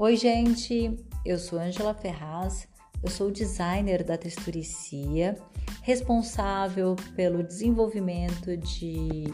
[0.00, 2.68] Oi, gente, eu sou Angela Ferraz,
[3.02, 5.36] eu sou designer da Texturicia,
[5.82, 9.24] responsável pelo desenvolvimento de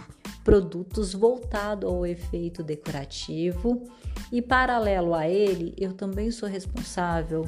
[0.42, 3.84] produtos voltado ao efeito decorativo
[4.32, 7.44] e, paralelo a ele, eu também sou responsável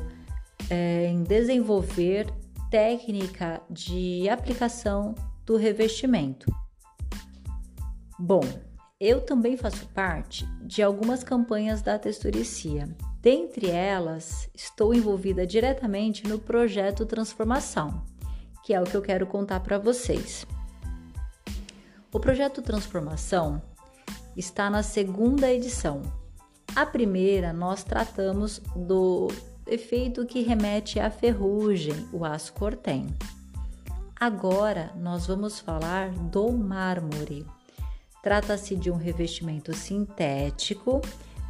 [0.68, 2.26] é, em desenvolver
[2.70, 5.14] técnica de aplicação
[5.46, 6.54] do revestimento.
[8.18, 8.42] Bom,
[8.98, 12.88] eu também faço parte de algumas campanhas da Texturicia.
[13.20, 18.02] Dentre elas, estou envolvida diretamente no projeto Transformação,
[18.64, 20.46] que é o que eu quero contar para vocês.
[22.10, 23.60] O projeto Transformação
[24.34, 26.00] está na segunda edição.
[26.74, 29.28] A primeira nós tratamos do
[29.66, 33.08] efeito que remete à ferrugem, o aço cortem.
[34.18, 37.44] Agora nós vamos falar do mármore.
[38.26, 41.00] Trata-se de um revestimento sintético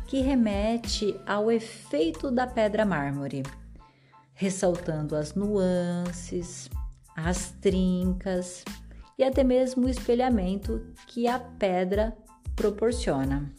[0.07, 3.45] que remete ao efeito da pedra mármore,
[4.35, 6.69] ressaltando as nuances,
[7.17, 8.63] as trincas
[9.17, 12.15] e até mesmo o espelhamento que a pedra
[12.55, 13.51] proporciona.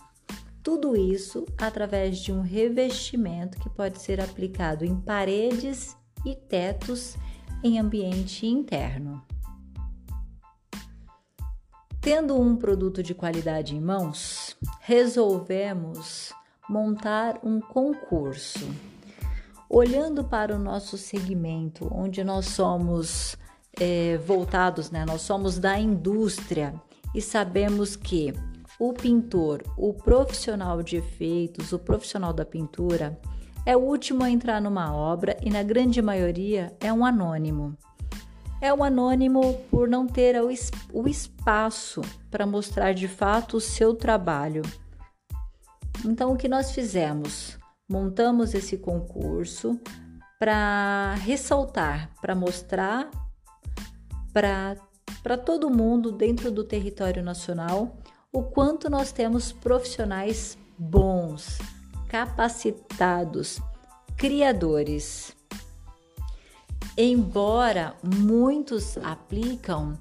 [0.62, 7.18] Tudo isso através de um revestimento que pode ser aplicado em paredes e tetos
[7.64, 9.26] em ambiente interno.
[12.10, 16.32] Tendo um produto de qualidade em mãos, resolvemos
[16.70, 18.66] montar um concurso.
[19.70, 23.36] Olhando para o nosso segmento, onde nós somos
[23.78, 25.04] é, voltados, né?
[25.06, 26.74] nós somos da indústria
[27.14, 28.34] e sabemos que
[28.80, 33.20] o pintor, o profissional de efeitos, o profissional da pintura,
[33.66, 37.78] é o último a entrar numa obra e, na grande maioria, é um anônimo.
[38.60, 40.36] É um anônimo por não ter
[40.92, 44.64] o espaço para mostrar de fato o seu trabalho.
[46.04, 47.58] Então, o que nós fizemos?
[47.88, 49.80] Montamos esse concurso
[50.40, 53.10] para ressaltar, para mostrar
[54.32, 57.98] para todo mundo dentro do território nacional
[58.32, 61.58] o quanto nós temos profissionais bons,
[62.08, 63.60] capacitados,
[64.16, 65.37] criadores.
[66.98, 69.94] Embora muitos aplicam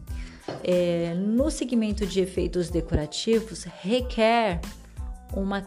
[0.64, 4.60] é, no segmento de efeitos decorativos, requer
[5.34, 5.62] uma,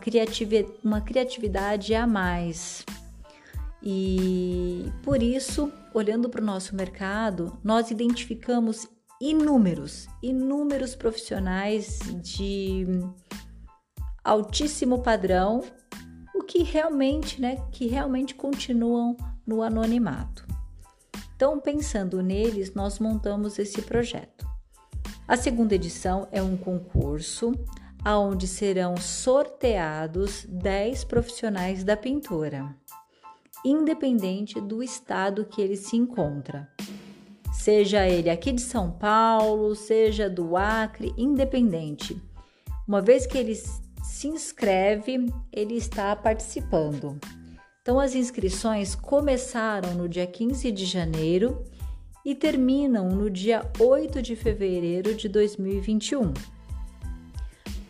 [0.83, 2.83] uma criatividade a mais.
[3.83, 8.87] E por isso, olhando para o nosso mercado, nós identificamos
[9.21, 12.85] inúmeros, inúmeros profissionais de
[14.23, 15.63] altíssimo padrão,
[16.33, 20.48] o que realmente, né, que realmente continuam no anonimato.
[21.39, 24.45] Então, pensando neles, nós montamos esse projeto.
[25.25, 27.53] A segunda edição é um concurso
[28.05, 32.75] onde serão sorteados 10 profissionais da pintura,
[33.63, 36.69] independente do estado que ele se encontra.
[37.53, 42.21] Seja ele aqui de São Paulo, seja do Acre, independente.
[42.85, 47.17] Uma vez que ele se inscreve, ele está participando.
[47.89, 51.63] Então, as inscrições começaram no dia 15 de janeiro
[52.23, 56.31] e terminam no dia 8 de fevereiro de 2021.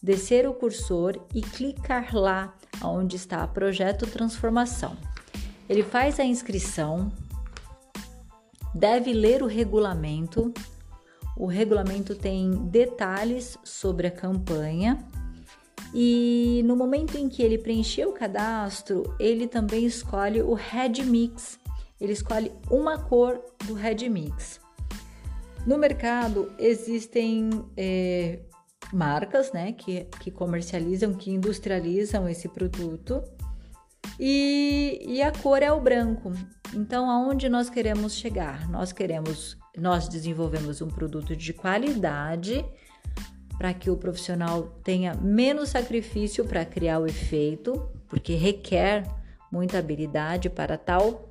[0.00, 4.96] descer o cursor e clicar lá onde está Projeto Transformação.
[5.68, 7.12] Ele faz a inscrição,
[8.74, 10.52] deve ler o regulamento.
[11.36, 14.98] O regulamento tem detalhes sobre a campanha
[15.92, 21.58] e no momento em que ele preencher o cadastro, ele também escolhe o Red Mix.
[22.00, 24.60] Ele escolhe uma cor do Red Mix.
[25.66, 28.38] No mercado existem é,
[28.92, 33.22] marcas né, que, que comercializam, que industrializam esse produto.
[34.18, 36.32] E, e, a cor é o branco.
[36.74, 38.68] Então, aonde nós queremos chegar?
[38.68, 42.64] Nós queremos, nós desenvolvemos um produto de qualidade
[43.58, 49.04] para que o profissional tenha menos sacrifício para criar o efeito, porque requer
[49.52, 51.28] muita habilidade para tal.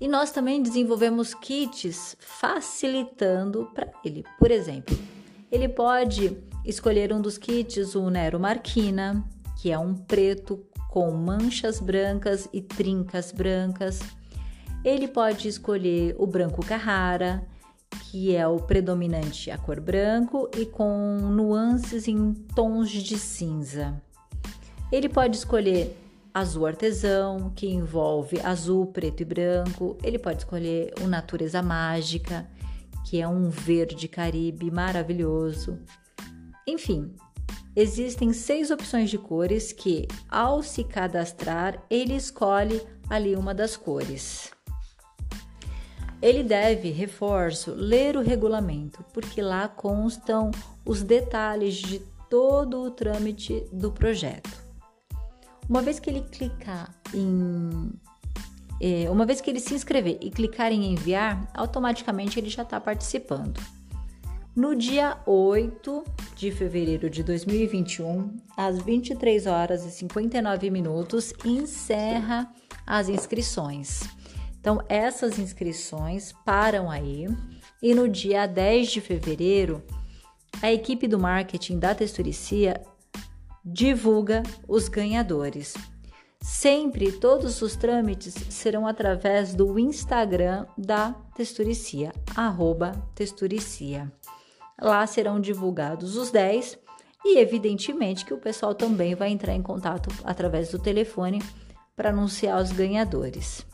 [0.00, 4.24] E nós também desenvolvemos kits facilitando para ele.
[4.38, 4.96] Por exemplo,
[5.50, 9.24] ele pode escolher um dos kits, o Nero Marquina,
[9.60, 14.00] que é um preto com manchas brancas e trincas brancas.
[14.84, 17.46] Ele pode escolher o branco Carrara,
[18.10, 24.00] que é o predominante a cor branco e com nuances em tons de cinza.
[24.90, 25.96] Ele pode escolher
[26.32, 29.96] azul artesão, que envolve azul, preto e branco.
[30.02, 32.46] Ele pode escolher o natureza mágica,
[33.06, 35.78] que é um verde caribe maravilhoso.
[36.66, 37.14] Enfim,
[37.76, 44.50] existem seis opções de cores que, ao se cadastrar, ele escolhe ali uma das cores.
[46.20, 50.50] Ele deve, reforço, ler o regulamento, porque lá constam
[50.84, 54.50] os detalhes de todo o trâmite do projeto.
[55.68, 57.92] Uma vez que ele clicar em.
[58.80, 62.80] É, uma vez que ele se inscrever e clicar em enviar, automaticamente ele já está
[62.80, 63.60] participando.
[64.54, 72.50] No dia 8 de fevereiro de 2021, às 23 horas e 59 minutos, encerra
[72.86, 74.00] as inscrições.
[74.58, 77.26] Então, essas inscrições param aí
[77.82, 79.82] e no dia 10 de fevereiro,
[80.62, 82.80] a equipe do marketing da Texturicia
[83.62, 85.74] divulga os ganhadores.
[86.40, 94.12] Sempre todos os trâmites serão através do Instagram da Texturicia, arroba Texturicia.
[94.80, 96.78] Lá serão divulgados os 10
[97.24, 101.42] e, evidentemente, que o pessoal também vai entrar em contato através do telefone
[101.96, 103.66] para anunciar os ganhadores.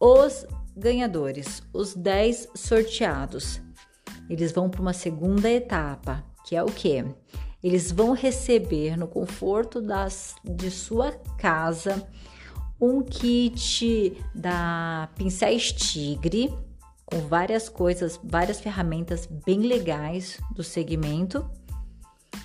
[0.00, 3.60] Os ganhadores, os 10 sorteados,
[4.28, 7.04] eles vão para uma segunda etapa, que é o que?
[7.62, 12.06] Eles vão receber no conforto das, de sua casa
[12.80, 16.52] um kit da Pincéis Tigre,
[17.04, 21.44] com várias coisas, várias ferramentas bem legais do segmento.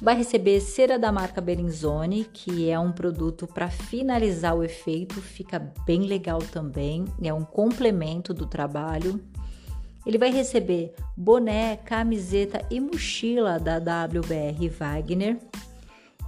[0.01, 5.59] Vai receber cera da marca Bellinzone, que é um produto para finalizar o efeito, fica
[5.85, 9.23] bem legal também, é um complemento do trabalho.
[10.06, 15.38] Ele vai receber boné, camiseta e mochila da WBR Wagner.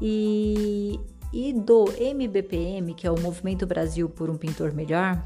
[0.02, 1.00] E,
[1.32, 5.22] e do MBPM, que é o Movimento Brasil por um Pintor Melhor,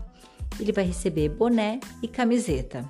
[0.60, 2.86] ele vai receber boné e camiseta.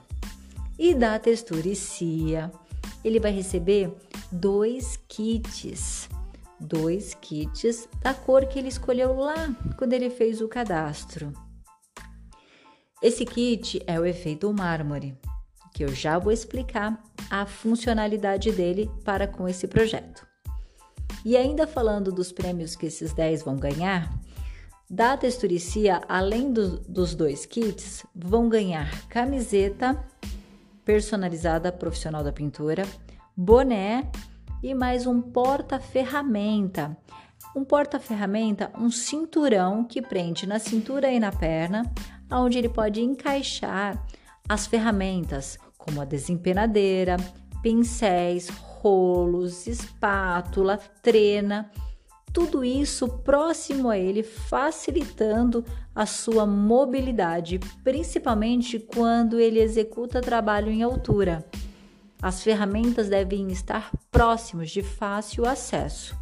[0.78, 2.52] E da Texturicia,
[3.04, 3.94] ele vai receber
[4.32, 6.10] dois kits.
[6.60, 11.34] Dois kits da cor que ele escolheu lá quando ele fez o cadastro.
[13.02, 15.18] Esse kit é o efeito mármore,
[15.74, 20.26] que eu já vou explicar a funcionalidade dele para com esse projeto.
[21.24, 24.12] E ainda falando dos prêmios que esses 10 vão ganhar,
[24.90, 29.98] da Texturicia, além do, dos dois kits, vão ganhar camiseta
[30.84, 32.84] personalizada profissional da pintura,
[33.36, 34.12] boné
[34.62, 36.98] e mais um porta-ferramenta.
[37.56, 41.90] Um porta-ferramenta, um cinturão que prende na cintura e na perna,
[42.30, 44.06] onde ele pode encaixar
[44.52, 47.16] as ferramentas, como a desempenadeira,
[47.64, 51.72] pincéis, rolos, espátula, trena
[52.34, 55.64] tudo isso próximo a ele, facilitando
[55.96, 61.46] a sua mobilidade, principalmente quando ele executa trabalho em altura.
[62.22, 66.14] As ferramentas devem estar próximos de fácil acesso.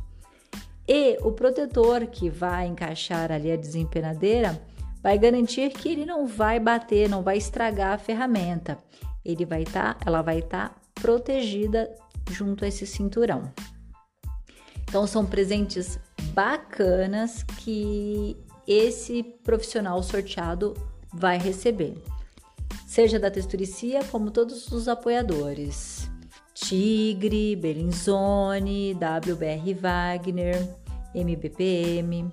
[0.87, 4.61] E o protetor que vai encaixar ali a desempenadeira
[5.01, 8.77] vai garantir que ele não vai bater, não vai estragar a ferramenta.
[9.23, 11.93] Ele vai estar, tá, ela vai estar tá protegida
[12.29, 13.51] junto a esse cinturão.
[14.83, 15.99] Então são presentes
[16.33, 18.35] bacanas que
[18.67, 20.73] esse profissional sorteado
[21.13, 21.95] vai receber.
[22.87, 26.09] Seja da Texturicia como todos os apoiadores.
[26.53, 30.67] Tigre, Belinzone, WBR Wagner,
[31.15, 32.31] MBPM.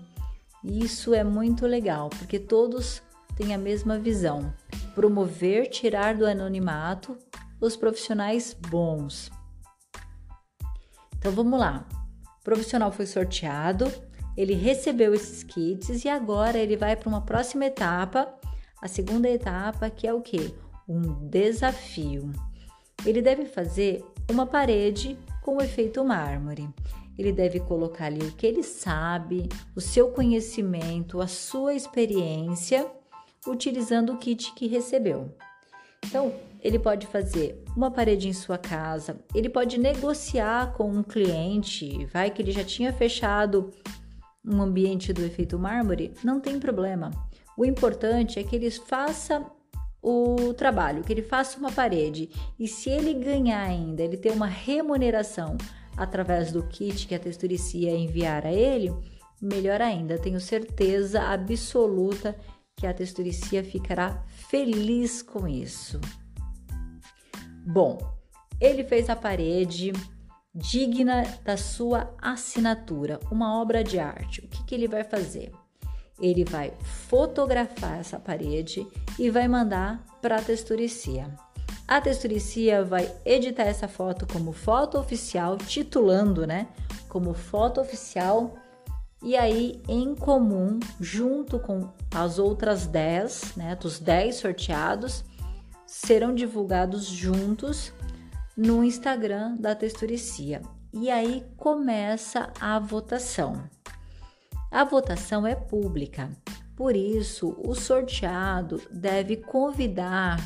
[0.67, 3.01] Isso é muito legal, porque todos
[3.37, 4.53] têm a mesma visão:
[4.95, 7.17] promover, tirar do anonimato
[7.61, 9.31] os profissionais bons.
[11.19, 11.87] Então vamos lá
[12.47, 13.93] profissional foi sorteado,
[14.37, 18.33] ele recebeu esses kits e agora ele vai para uma próxima etapa,
[18.81, 20.55] a segunda etapa, que é o que?
[20.89, 22.31] Um desafio.
[23.05, 26.69] Ele deve fazer uma parede com o efeito mármore.
[27.19, 32.87] Ele deve colocar ali o que ele sabe, o seu conhecimento, a sua experiência,
[33.47, 35.35] utilizando o kit que recebeu.
[36.05, 42.05] Então, ele pode fazer uma parede em sua casa, ele pode negociar com um cliente,
[42.07, 43.71] vai que ele já tinha fechado
[44.45, 47.11] um ambiente do efeito mármore, não tem problema.
[47.57, 49.45] O importante é que ele faça
[50.03, 54.47] o trabalho, que ele faça uma parede e se ele ganhar ainda, ele ter uma
[54.47, 55.57] remuneração
[55.97, 58.95] através do kit que a texturicia enviar a ele,
[59.41, 62.37] melhor ainda, tenho certeza absoluta
[62.77, 66.01] que a texturicia ficará feliz com isso.
[67.67, 67.99] Bom,
[68.61, 69.93] ele fez a parede
[70.55, 74.41] digna da sua assinatura, uma obra de arte.
[74.45, 75.53] O que, que ele vai fazer?
[76.21, 76.73] ele vai
[77.09, 78.87] fotografar essa parede
[79.19, 81.35] e vai mandar para a texturicia.
[81.89, 86.67] A texturicia vai editar essa foto como foto oficial, titulando, né,
[87.09, 88.57] como foto oficial.
[89.23, 95.25] E aí, em comum, junto com as outras 10, né, dos 10 sorteados,
[95.87, 97.93] serão divulgados juntos
[98.57, 100.63] no Instagram da Texturicia.
[100.93, 103.63] E aí começa a votação.
[104.73, 106.31] A votação é pública,
[106.75, 110.37] por isso o sorteado deve convidar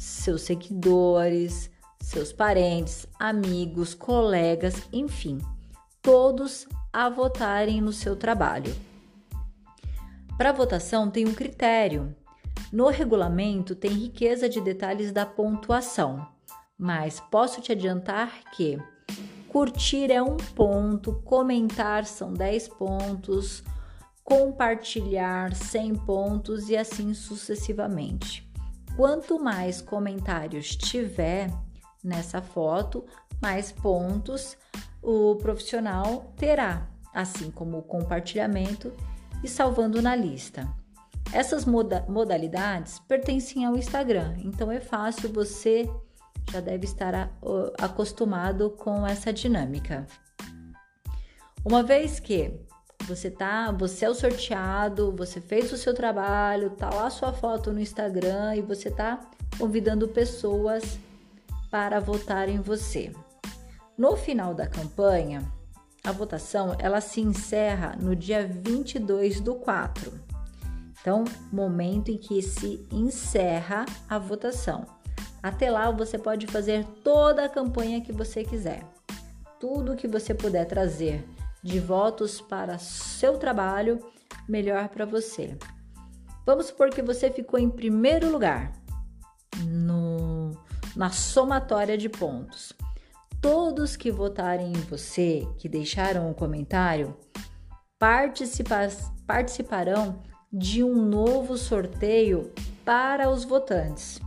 [0.00, 5.38] seus seguidores, seus parentes, amigos, colegas, enfim,
[6.00, 8.74] todos a votarem no seu trabalho.
[10.38, 12.16] Para votação tem um critério.
[12.72, 16.26] No regulamento tem riqueza de detalhes da pontuação,
[16.78, 18.78] mas posso te adiantar que
[19.48, 23.62] Curtir é um ponto, comentar são 10 pontos,
[24.24, 28.49] compartilhar 100 pontos e assim sucessivamente.
[28.96, 31.50] Quanto mais comentários tiver
[32.02, 33.04] nessa foto,
[33.40, 34.56] mais pontos
[35.02, 38.92] o profissional terá, assim como o compartilhamento
[39.42, 40.68] e salvando na lista.
[41.32, 45.88] Essas moda modalidades pertencem ao Instagram, então é fácil você
[46.50, 47.32] já deve estar
[47.80, 50.06] acostumado com essa dinâmica.
[51.64, 52.60] Uma vez que
[53.06, 57.72] você tá, você é o sorteado, você fez o seu trabalho, tá lá sua foto
[57.72, 59.20] no Instagram e você tá
[59.58, 60.98] convidando pessoas
[61.70, 63.12] para votar em você.
[63.96, 65.42] No final da campanha,
[66.02, 70.12] a votação ela se encerra no dia 22 do 4.
[71.00, 74.86] Então, momento em que se encerra a votação.
[75.42, 78.82] Até lá você pode fazer toda a campanha que você quiser.
[79.58, 81.24] Tudo que você puder trazer
[81.62, 84.00] de votos para seu trabalho,
[84.48, 85.56] melhor para você.
[86.46, 88.72] Vamos supor que você ficou em primeiro lugar
[89.66, 90.50] no,
[90.96, 92.72] na somatória de pontos.
[93.40, 97.16] Todos que votarem em você, que deixaram um comentário,
[97.98, 98.88] participa
[99.26, 100.20] participarão
[100.52, 102.52] de um novo sorteio
[102.84, 104.20] para os votantes.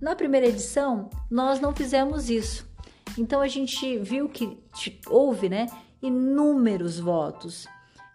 [0.00, 2.68] Na primeira edição, nós não fizemos isso.
[3.16, 4.58] Então a gente viu que
[5.06, 5.66] houve, né,
[6.02, 7.66] inúmeros votos.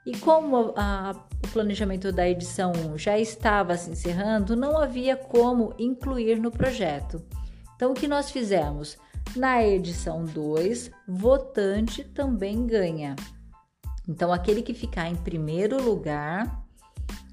[0.05, 6.39] E como a, o planejamento da edição já estava se encerrando, não havia como incluir
[6.39, 7.23] no projeto.
[7.75, 8.97] Então o que nós fizemos?
[9.35, 13.15] Na edição 2, votante também ganha.
[14.07, 16.63] Então aquele que ficar em primeiro lugar,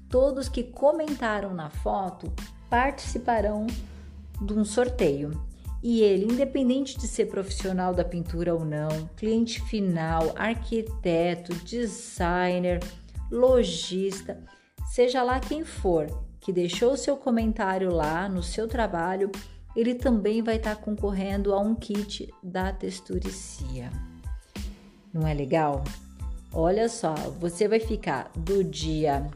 [0.09, 2.31] todos que comentaram na foto
[2.69, 3.67] participarão
[4.41, 5.50] de um sorteio.
[5.83, 12.79] E ele, independente de ser profissional da pintura ou não, cliente final, arquiteto, designer,
[13.31, 14.43] lojista,
[14.85, 16.07] seja lá quem for
[16.39, 19.31] que deixou seu comentário lá no seu trabalho,
[19.75, 23.91] ele também vai estar concorrendo a um kit da Texturicia.
[25.13, 25.83] Não é legal?
[26.53, 29.29] Olha só, você vai ficar do dia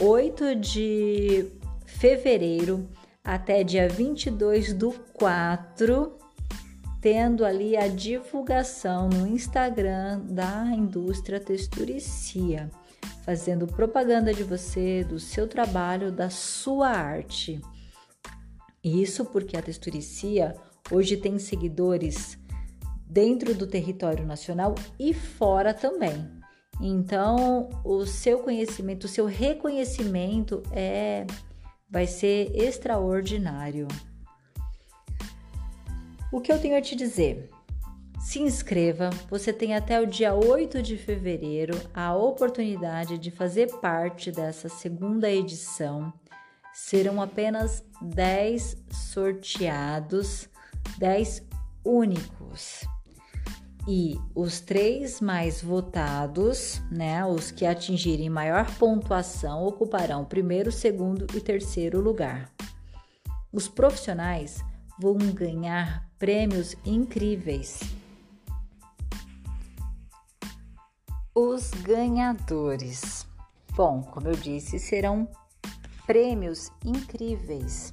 [0.00, 1.46] 8 de
[1.84, 2.88] fevereiro
[3.24, 6.18] até dia 22 do 4,
[7.00, 12.70] tendo ali a divulgação no Instagram da indústria texturicia,
[13.24, 17.60] fazendo propaganda de você, do seu trabalho, da sua arte.
[18.82, 20.54] Isso porque a texturicia
[20.90, 22.36] hoje tem seguidores
[23.06, 26.28] dentro do território nacional e fora também.
[26.80, 31.26] Então, o seu conhecimento, o seu reconhecimento é
[31.92, 33.86] vai ser extraordinário.
[36.32, 37.50] O que eu tenho a te dizer?
[38.18, 44.32] Se inscreva, você tem até o dia 8 de fevereiro a oportunidade de fazer parte
[44.32, 46.10] dessa segunda edição.
[46.72, 50.48] Serão apenas 10 sorteados,
[50.98, 51.46] 10
[51.84, 52.86] únicos
[53.86, 61.40] e os três mais votados, né, os que atingirem maior pontuação, ocuparão primeiro, segundo e
[61.40, 62.50] terceiro lugar.
[63.52, 64.64] Os profissionais
[64.98, 67.80] vão ganhar prêmios incríveis.
[71.34, 73.26] Os ganhadores.
[73.74, 75.26] Bom, como eu disse, serão
[76.06, 77.92] prêmios incríveis.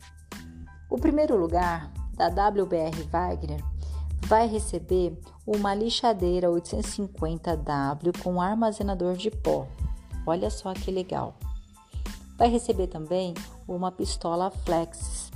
[0.89, 3.68] O primeiro lugar da WBR Wagner
[4.27, 9.67] vai receber uma lixadeira 850W com armazenador de pó.
[10.25, 11.35] Olha só que legal.
[12.37, 13.33] Vai receber também
[13.67, 15.31] uma pistola Flex,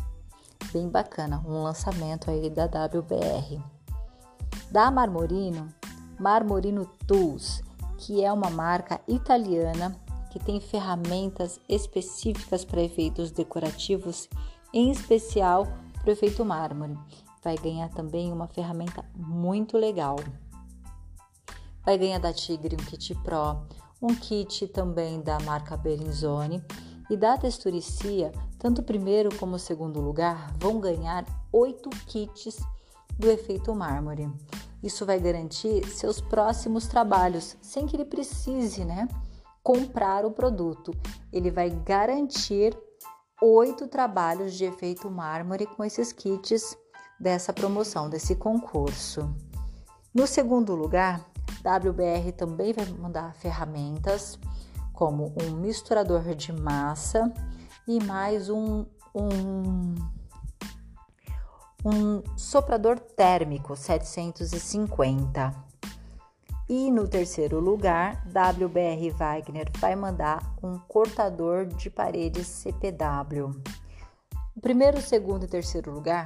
[0.72, 3.62] bem bacana, um lançamento aí da WBR.
[4.72, 5.68] Da Marmorino,
[6.20, 7.62] Marmorino Tools,
[7.98, 9.96] que é uma marca italiana
[10.32, 14.28] que tem ferramentas específicas para efeitos decorativos,
[14.74, 15.68] em especial
[16.02, 16.98] para o efeito mármore.
[17.44, 20.16] Vai ganhar também uma ferramenta muito legal.
[21.86, 23.68] Vai ganhar da Tigre um kit Pro,
[24.02, 26.64] um kit também da marca Bellinzone
[27.10, 32.58] e da Texturicia, tanto o primeiro como o segundo lugar vão ganhar oito kits
[33.20, 34.32] do efeito mármore.
[34.82, 39.08] Isso vai garantir seus próximos trabalhos, sem que ele precise, né,
[39.62, 40.92] comprar o produto.
[41.32, 42.78] Ele vai garantir
[43.42, 46.78] oito trabalhos de efeito mármore com esses kits
[47.24, 49.34] dessa promoção, desse concurso.
[50.14, 51.22] No segundo lugar,
[51.64, 54.38] WBR também vai mandar ferramentas
[54.92, 57.34] como um misturador de massa
[57.88, 59.96] e mais um, um
[61.86, 65.54] um soprador térmico 750.
[66.70, 73.62] E no terceiro lugar, WBR Wagner vai mandar um cortador de paredes CPW.
[74.56, 76.24] O primeiro, segundo e terceiro lugar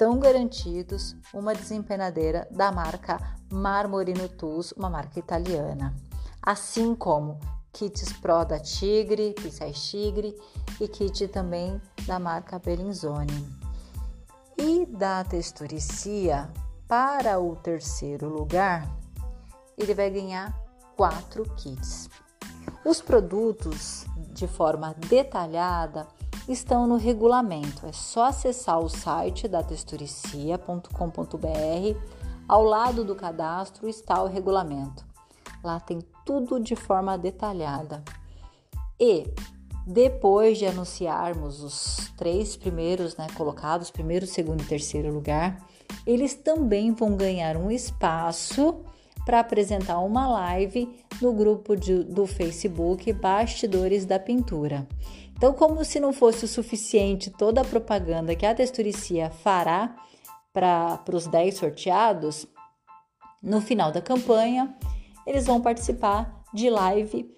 [0.00, 3.20] estão garantidos uma desempenadeira da marca
[3.52, 5.94] Marmorino Tools, uma marca italiana,
[6.42, 7.38] assim como
[7.70, 10.34] kits Pro da Tigre, pincéis Tigre
[10.80, 13.46] e kit também da marca Bellinzone
[14.56, 16.50] e da texturicia
[16.88, 18.90] para o terceiro lugar,
[19.76, 20.58] ele vai ganhar
[20.96, 22.08] quatro kits.
[22.86, 26.08] Os produtos de forma detalhada
[26.52, 27.86] estão no regulamento.
[27.86, 30.88] É só acessar o site da texturicia.com.br.
[32.48, 35.04] Ao lado do cadastro está o regulamento.
[35.62, 38.02] Lá tem tudo de forma detalhada.
[38.98, 39.26] E
[39.86, 45.64] depois de anunciarmos os três primeiros né, colocados, primeiro, segundo e terceiro lugar,
[46.06, 48.84] eles também vão ganhar um espaço
[49.30, 54.88] para apresentar uma live no grupo de, do Facebook Bastidores da Pintura.
[55.36, 59.94] Então, como se não fosse o suficiente toda a propaganda que a Texturicia fará
[60.52, 62.44] para os 10 sorteados,
[63.40, 64.76] no final da campanha,
[65.24, 67.32] eles vão participar de live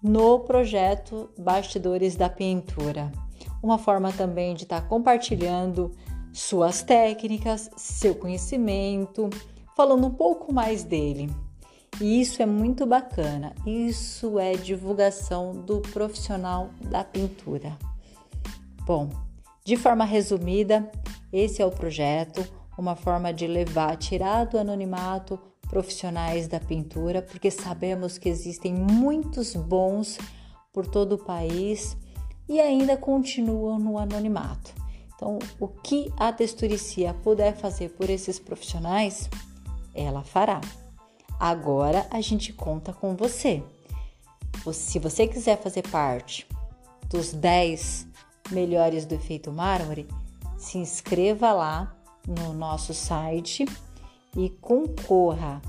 [0.00, 3.10] no projeto Bastidores da Pintura.
[3.60, 5.90] Uma forma também de estar tá compartilhando
[6.32, 9.28] suas técnicas, seu conhecimento,
[9.76, 11.30] falando um pouco mais dele.
[12.00, 13.54] E isso é muito bacana.
[13.66, 17.76] Isso é divulgação do profissional da pintura.
[18.84, 19.10] Bom,
[19.64, 20.90] de forma resumida,
[21.32, 22.44] esse é o projeto,
[22.76, 29.54] uma forma de levar, tirar do anonimato profissionais da pintura, porque sabemos que existem muitos
[29.54, 30.18] bons
[30.72, 31.96] por todo o país
[32.48, 34.74] e ainda continuam no anonimato.
[35.14, 39.30] Então, o que a texturicia puder fazer por esses profissionais,
[39.94, 40.60] ela fará.
[41.38, 43.62] Agora a gente conta com você.
[44.72, 46.46] Se você quiser fazer parte
[47.08, 48.06] dos 10
[48.50, 50.06] melhores do efeito mármore,
[50.56, 53.66] se inscreva lá no nosso site
[54.36, 55.60] e concorra.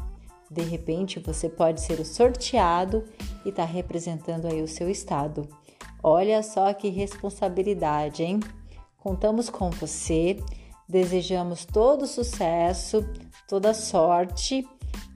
[0.50, 3.04] De repente você pode ser o sorteado
[3.44, 5.48] e estar tá representando aí o seu estado.
[6.02, 8.40] Olha só que responsabilidade, hein?
[8.98, 10.38] Contamos com você,
[10.88, 13.06] desejamos todo sucesso,
[13.48, 14.68] toda sorte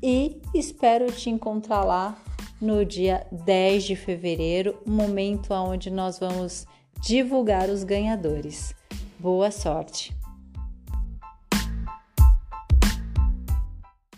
[0.01, 2.17] e espero te encontrar lá
[2.59, 6.65] no dia 10 de fevereiro, momento onde nós vamos
[7.01, 8.73] divulgar os ganhadores.
[9.19, 10.16] Boa sorte!